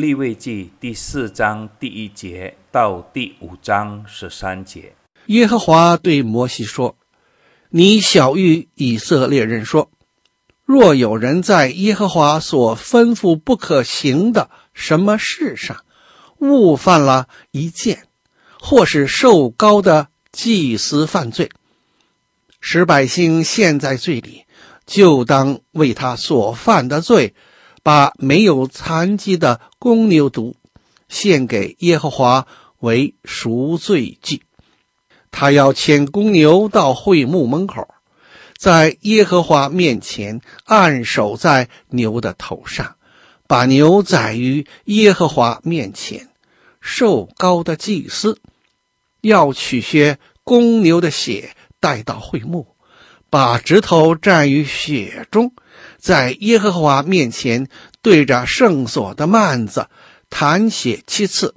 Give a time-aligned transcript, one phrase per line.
[0.00, 4.94] 利未记第四章第一节到第五章十三节。
[5.26, 6.96] 耶和华对摩西说
[7.68, 9.90] ：“你晓諭以色列人说，
[10.64, 15.84] 若有人在耶和华所吩咐不可行的什么事上，
[16.38, 18.06] 误犯了一件，
[18.58, 21.50] 或是受高的祭司犯罪，
[22.60, 24.46] 使百姓陷在罪里，
[24.86, 27.34] 就当为他所犯的罪，
[27.82, 30.54] 把没有残疾的公牛犊
[31.08, 32.46] 献给耶和华
[32.78, 34.42] 为赎罪祭。
[35.30, 37.88] 他要牵公牛到会幕门口，
[38.56, 42.96] 在耶和华面前按手在牛的头上，
[43.46, 46.28] 把牛宰于耶和华面前。
[46.80, 48.40] 受高的祭司
[49.20, 52.69] 要取些公牛的血带到会幕，
[53.30, 55.52] 把指头蘸于血中，
[55.98, 57.68] 在耶和华面前
[58.02, 59.86] 对着圣所的幔子
[60.28, 61.54] 弹血七次，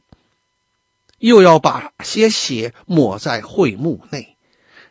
[1.17, 4.37] 又要把些血抹在会幕内，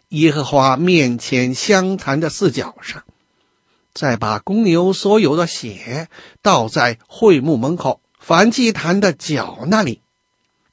[0.09, 3.05] 耶和华面前香坛的四角上，
[3.95, 6.09] 再把公牛所有的血
[6.43, 10.01] 倒在会幕门口凡祭坛的角那里。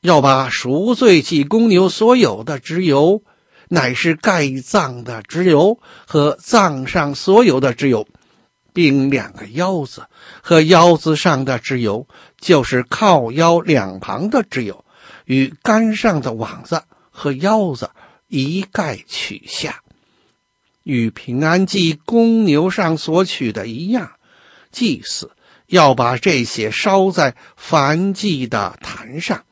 [0.01, 3.21] 要把赎罪祭公牛所有的脂油，
[3.69, 8.07] 乃是盖脏的脂油和脏上所有的脂油，
[8.73, 10.05] 并两个腰子
[10.41, 12.07] 和腰子上的脂油，
[12.39, 14.83] 就是靠腰两旁的脂油，
[15.25, 17.91] 与肝上的网子和腰子
[18.27, 19.81] 一概取下，
[20.83, 24.11] 与平安祭公牛上所取的一样。
[24.71, 25.31] 祭祀
[25.67, 29.43] 要把这些烧在燔祭的坛上。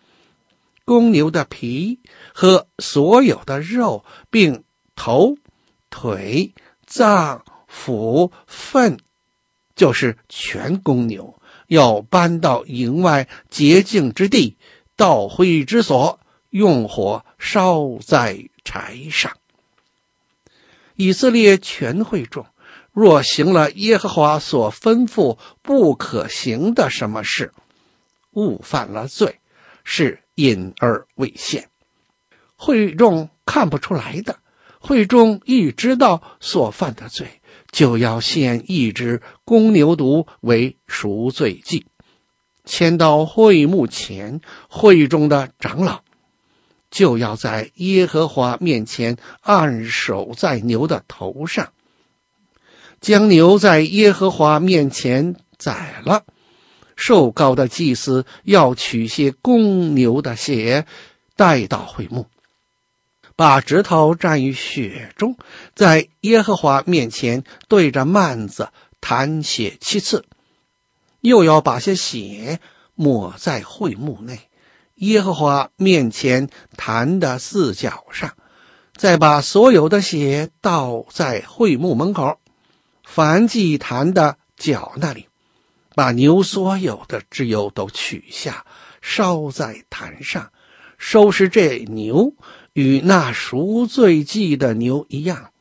[0.88, 1.99] 公牛的皮
[2.33, 4.63] 和所有的肉，并
[4.95, 5.35] 头、
[5.89, 6.53] 腿、
[6.85, 8.97] 脏、腑、粪，
[9.76, 14.58] 就是全公牛，要搬到营外洁净之地，
[14.95, 16.21] 到会之所，
[16.52, 19.36] 用火烧在柴上。
[20.95, 22.45] 以色列全会众
[22.93, 27.52] 若行了耶和华所吩咐不可行的什么事，
[28.31, 29.42] 误犯了罪，
[29.83, 30.23] 是。
[30.37, 31.70] 隐而未现，
[32.55, 34.36] 会众看不出来的；
[34.80, 41.87] 会众一知道所犯的罪，就要献一只公牛犊为赎罪祭，
[42.65, 44.39] 牵到会幕前。
[44.70, 46.02] 会众的长老
[46.92, 51.73] 就要在耶和华面前按手在牛的头上，
[53.02, 56.23] 将牛在耶和华面前宰了。
[56.97, 60.85] 受膏的祭司要取些公牛的血，
[61.37, 62.25] 带到会幕，
[63.35, 65.37] 把指头蘸于血中，
[65.75, 68.69] 在耶和华面前对着幔子
[68.99, 70.25] 弹血七次，
[71.21, 72.59] 又要把些血
[72.95, 74.49] 抹在会幕内，
[74.95, 78.33] 耶和华面前坛的四角上，
[78.95, 82.39] 再把所有的血倒在会幕门口，
[83.03, 85.27] 凡祭坛的角那里。
[85.97, 88.67] 把牛所有的脂油都取下，
[89.02, 90.52] 烧在坛上，
[90.99, 92.35] 收拾这牛
[92.73, 95.52] 与那赎罪祭的牛一样。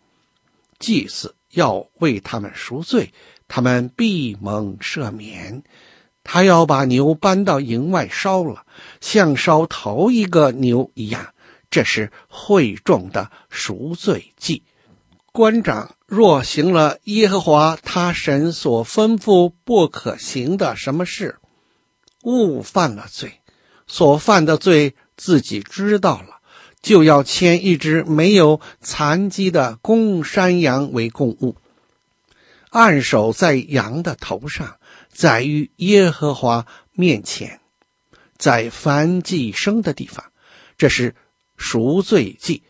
[0.79, 3.15] 祭司要为他们赎罪，
[3.49, 5.63] 他们必蒙赦免。
[6.23, 8.67] 他要把牛搬到营外烧了，
[9.01, 11.33] 像烧头一个牛一样。
[11.71, 14.65] 这是会众的赎罪祭。
[15.37, 21.37] 官长若行了耶和华他神所吩咐不可行的什么事，
[22.23, 23.43] 误犯了罪，
[23.87, 26.41] 所犯的罪自己知道了，
[26.81, 31.57] 就要牵一只没有残疾的公山羊为供物，
[32.71, 34.79] 按手在羊的头上，
[35.13, 37.61] 宰于耶和华面前，
[38.39, 40.33] 在燔祭牲的地方，
[40.79, 41.15] 这是
[41.59, 42.63] 赎罪祭。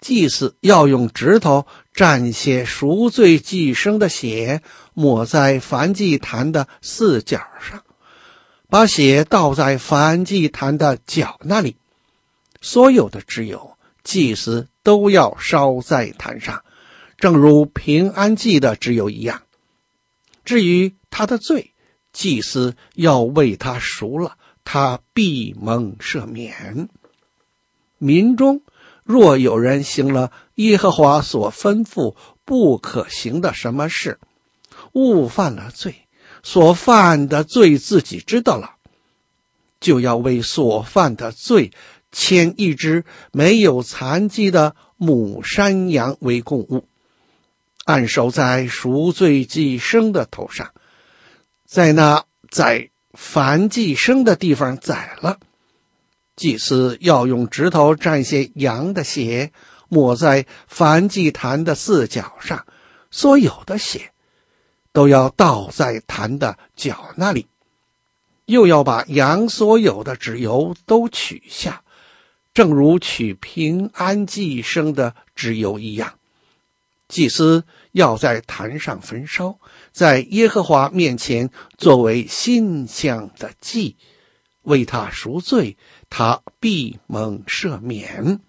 [0.00, 4.62] 祭司要用指头蘸些赎罪祭牲的血，
[4.94, 7.82] 抹在燔祭坛的四角上，
[8.68, 11.76] 把血倒在燔祭坛的角那里。
[12.62, 16.64] 所有的脂油，祭司都要烧在坛上，
[17.18, 19.42] 正如平安祭的脂油一样。
[20.46, 21.72] 至于他的罪，
[22.14, 26.88] 祭司要为他赎了，他必蒙赦免。
[27.98, 28.62] 民中。
[29.10, 32.14] 若有人行了耶和华所吩咐
[32.44, 34.20] 不可行的什么事，
[34.92, 36.06] 误犯了罪，
[36.44, 38.76] 所犯的罪自己知道了，
[39.80, 41.72] 就要为所犯的罪
[42.12, 46.86] 牵一只没有残疾的母山羊为供物，
[47.86, 50.70] 按手在赎罪祭牲的头上，
[51.66, 55.40] 在那宰燔祭牲的地方宰了，
[56.40, 59.52] 祭司要用指头蘸些羊的血，
[59.90, 62.64] 抹在燔祭坛的四角上，
[63.10, 64.12] 所有的血
[64.90, 67.46] 都要倒在坛的角那里，
[68.46, 71.82] 又要把羊所有的脂油都取下，
[72.54, 76.14] 正如取平安祭牲的脂油一样。
[77.06, 79.58] 祭司要在坛上焚烧，
[79.92, 83.98] 在耶和华面前作为馨香的祭，
[84.62, 85.76] 为他赎罪，
[86.10, 88.40] 他必蒙赦免。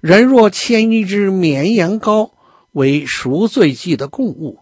[0.00, 2.32] 人若牵一只绵羊羔
[2.72, 4.58] 为赎罪祭的供物，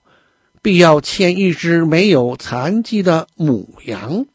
[0.62, 4.26] 必要牵一只没有残疾的母羊，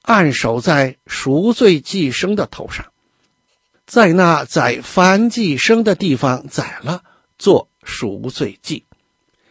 [0.00, 2.86] 按手在赎罪祭牲的头上，
[3.86, 7.04] 在那宰燔祭牲的地方宰了。
[7.38, 8.84] 做赎罪祭，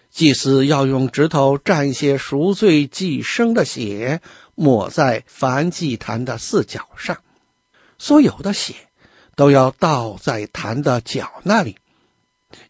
[0.09, 4.21] 祭司要用指头蘸些赎罪祭牲的血，
[4.55, 7.17] 抹在燔祭坛的四角上，
[7.97, 8.73] 所有的血
[9.35, 11.77] 都要倒在坛的角那里，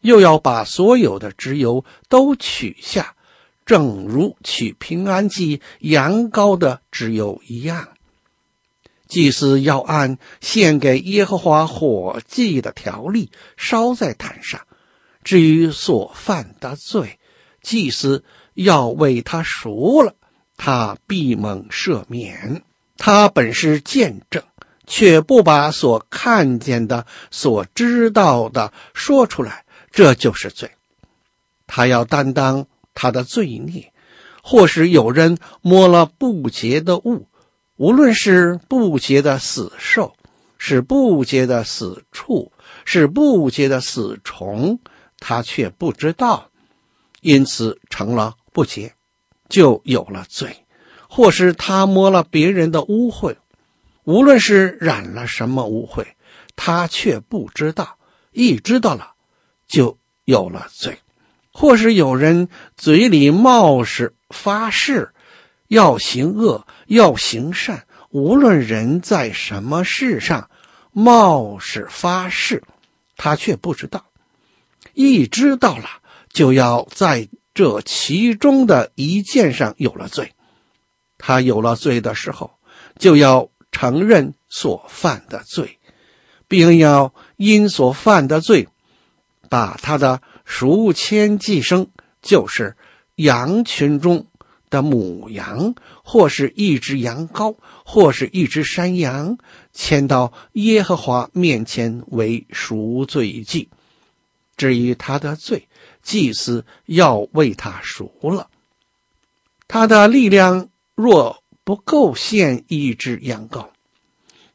[0.02, 3.16] 又要把所有的脂油都取下，
[3.66, 7.90] 正如取平安祭羊羔的脂油一样。
[9.08, 14.62] 祭司要按献给耶和华火祭的条例烧在坛上。
[15.24, 17.20] 至于所犯的罪，
[17.62, 18.24] 祭司
[18.54, 20.16] 要为他赎了，
[20.64, 22.62] 他必蒙赦免。
[22.96, 24.44] 他本是见证，
[24.86, 30.70] 却不把所看见的、所知道的说出来，这就是罪。
[31.66, 33.92] 他要担当他的罪孽，
[34.44, 37.28] 或是有人摸了不洁的物，
[37.78, 40.14] 无论是不洁的死兽，
[40.60, 42.52] 是不洁的死畜，
[42.86, 44.80] 是不洁的死虫。
[45.18, 46.52] 他却不知道，
[47.22, 48.94] 因此成了不洁，
[49.52, 50.48] 就有了罪；
[51.10, 53.36] 或是他摸了别人的污秽，
[54.06, 56.06] 无论是染了什么污秽，
[56.56, 57.98] 他却不知道，
[58.32, 59.12] 一知道了，
[59.68, 60.94] 就有了罪；
[61.52, 65.14] 或是有人嘴里冒失发誓，
[65.68, 70.50] 要行恶，要行善，无论人在什么事上
[70.94, 72.64] 冒失发誓，
[73.18, 74.06] 他却不知道。
[74.94, 75.86] 一知道了，
[76.32, 80.34] 就要在这其中的一件上有了罪。
[81.18, 82.52] 他有了罪的时候，
[82.98, 85.78] 就要承认所犯的罪，
[86.48, 88.68] 并要因所犯的罪，
[89.50, 91.88] 把他的赎愆祭牲，
[92.22, 92.76] 就是
[93.16, 94.26] 羊群中
[94.70, 97.56] 的母羊，或是一只羊羔，
[97.86, 99.38] 或是一只山羊，
[99.74, 103.70] 牵到耶和华面前为赎罪祭。
[104.58, 105.68] 至于他的罪，
[106.02, 108.50] 祭司要为他赎了。
[109.68, 113.70] 他的力量若不够献一只羊羔，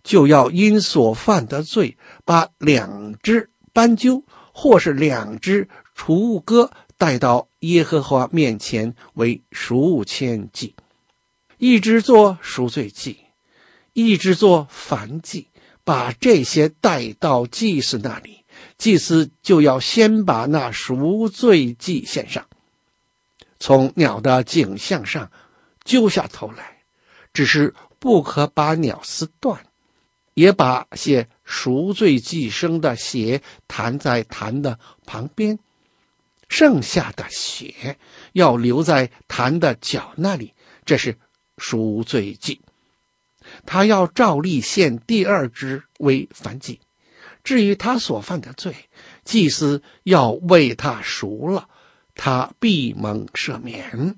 [0.02, 10.74] 就要因所犯的罪，把两只斑鸠或是两只雏鸽带到耶和华面前为赎愆祭，
[11.58, 13.18] 一只做赎罪祭，
[13.92, 15.48] 一只做燔祭，
[15.84, 18.44] 把这些带到祭司那里。
[18.78, 22.46] 祭司就要先把那赎罪祭献上，
[23.58, 25.30] 从鸟的颈项上
[25.84, 26.78] 揪下头来，
[27.32, 29.66] 只是不可把鸟撕断，
[30.34, 35.58] 也把些赎罪祭生的血弹在坛的旁边，
[36.48, 37.98] 剩下的血
[38.32, 40.52] 要留在坛的脚那里，
[40.84, 41.18] 这是
[41.58, 42.60] 赎罪祭。
[43.64, 46.80] 他要照例献第二只为燔祭。
[47.46, 48.74] 至于他所犯的罪，
[49.24, 51.68] 祭司要为他赎了，
[52.16, 54.16] 他必蒙赦免。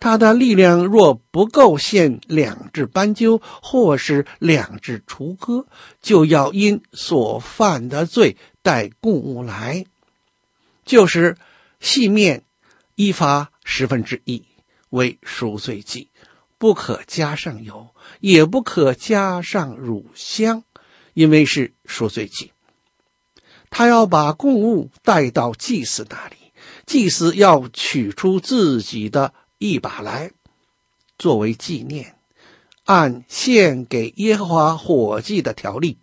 [0.00, 5.66] 他的力量若不够献两只斑鸠或是两只雏鸽，
[6.00, 9.84] 就要因所犯的罪带供物来，
[10.86, 11.36] 就是
[11.78, 12.42] 细面
[12.94, 14.42] 伊法十分之一
[14.88, 16.08] 为赎罪祭，
[16.56, 17.90] 不可加上油，
[18.20, 20.64] 也不可加上乳香。
[21.14, 22.52] 因为是赎罪祭，
[23.70, 26.36] 他要把供物带到祭司那里，
[26.86, 30.32] 祭司要取出自己的一把来，
[31.18, 32.16] 作为纪念，
[32.84, 35.98] 按献给耶和华火祭的条例，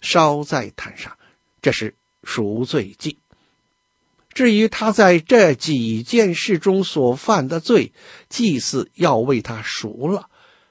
[0.00, 1.16] 烧在坛上，
[1.60, 3.18] 这是赎罪祭。
[4.34, 7.92] 至于他在这几件事中所犯的罪，
[8.28, 10.28] 祭司要为他赎了，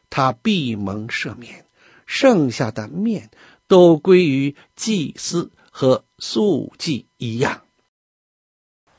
[0.10, 1.66] 他必蒙赦免，
[2.06, 3.30] 剩下的面。
[3.66, 7.62] 都归于祭司和素祭一样。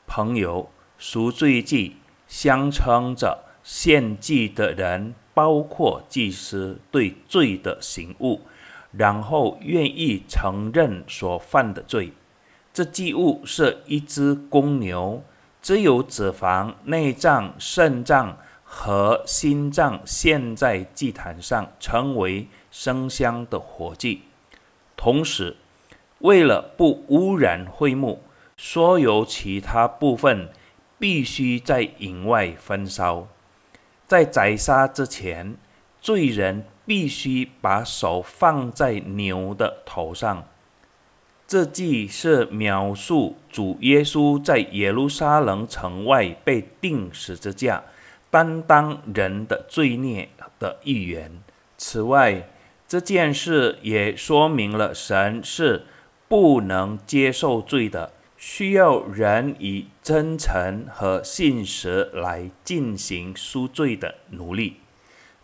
[0.07, 0.69] 朋友，
[0.99, 1.97] 赎罪祭
[2.27, 8.41] 相称着献祭的人，包括祭司，对罪的醒悟，
[8.91, 12.13] 然后愿意承认所犯的罪。
[12.73, 15.23] 这祭物是一只公牛，
[15.63, 24.23] 只有脂肪、内脏、肾脏和心脏献在祭坛上，成为生香的火祭。
[24.97, 25.57] 同时，
[26.19, 28.21] 为了不污染会幕，
[28.57, 30.49] 所有其他部分
[30.99, 33.29] 必须在营外焚烧。
[34.09, 35.57] 在宰杀之前，
[36.01, 40.49] 罪人必须把手放在牛的头上。
[41.47, 47.85] 这既是描述主耶稣在耶路撒冷城外被钉十字架，
[48.31, 50.29] 担当人的罪孽
[50.59, 51.31] 的预言。
[51.77, 52.49] 此外，
[52.87, 55.87] 这件事也说明了神是
[56.29, 64.77] 不能接受罪的，需要人以真诚和信实来进行赎罪的努力。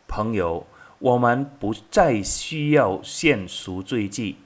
[0.07, 0.67] 朋友，
[0.99, 4.37] 我们不再需要献赎罪祭。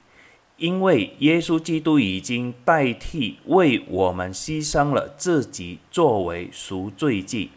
[0.57, 7.51] 因为耶稣基督已经代替为我们牺牲了自己作为赎罪祭，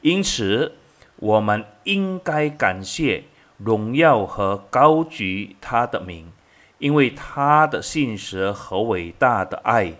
[0.00, 0.72] 因此
[1.14, 3.22] 我们应该感谢、
[3.62, 6.32] 荣耀和高举他的名，
[6.78, 9.94] 因为他的信实和伟大的爱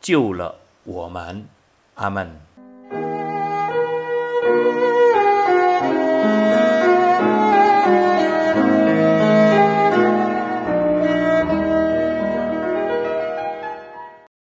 [0.00, 1.46] 救了我们。
[1.94, 2.43] 阿门。